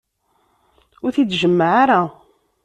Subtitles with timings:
[1.03, 2.01] Ur t-id-jemmeɛ ara.